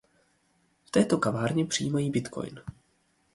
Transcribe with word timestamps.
V 0.83 0.91
této 0.91 1.17
kavárně 1.17 1.65
přijímají 1.65 2.09
bitcoin. 2.09 2.61